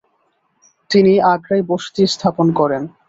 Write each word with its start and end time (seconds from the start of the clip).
তিনি 0.91 1.13
আগ্রায় 1.33 1.63
বসতি 1.69 2.03
স্থাপন 2.13 2.47
করেন। 2.59 2.83